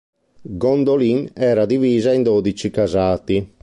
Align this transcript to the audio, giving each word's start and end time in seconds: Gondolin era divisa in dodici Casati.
Gondolin 0.61 1.29
era 1.35 1.67
divisa 1.67 2.11
in 2.11 2.23
dodici 2.23 2.71
Casati. 2.71 3.47